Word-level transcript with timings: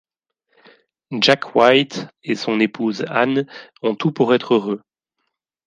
Jack 1.19 1.53
White 1.55 2.07
et 2.23 2.33
son 2.33 2.59
épouse 2.59 3.05
Anne 3.07 3.45
ont 3.83 3.93
tout 3.93 4.11
pour 4.11 4.33
être 4.33 4.55
heureux. 4.55 4.81